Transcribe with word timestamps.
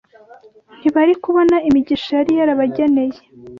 ntibari 0.79 1.13
kubona 1.23 1.55
imigisha 1.67 2.09
yari 2.17 2.31
yarabageneye 2.39 3.17